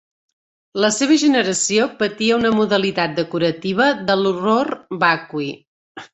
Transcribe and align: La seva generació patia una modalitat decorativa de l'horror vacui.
La 0.85 0.89
seva 0.95 1.17
generació 1.23 1.85
patia 1.99 2.39
una 2.39 2.51
modalitat 2.61 3.15
decorativa 3.21 3.91
de 4.09 4.17
l'horror 4.23 4.73
vacui. 5.07 5.55